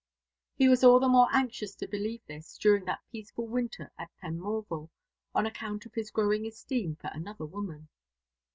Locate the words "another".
7.13-7.45